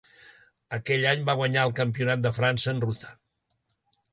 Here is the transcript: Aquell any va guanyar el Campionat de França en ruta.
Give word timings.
Aquell 0.77 1.03
any 1.09 1.27
va 1.27 1.35
guanyar 1.41 1.65
el 1.69 1.75
Campionat 1.81 2.25
de 2.27 2.33
França 2.39 2.75
en 2.75 2.83
ruta. 2.89 3.13